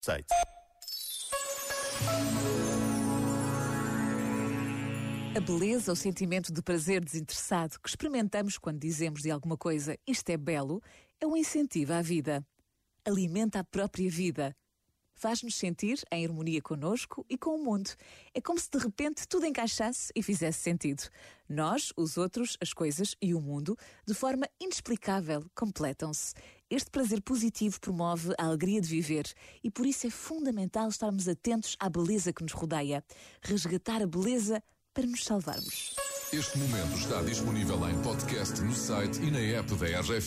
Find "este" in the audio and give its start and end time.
26.70-26.88, 36.32-36.58